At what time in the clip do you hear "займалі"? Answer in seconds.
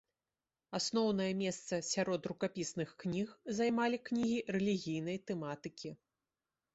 3.57-3.97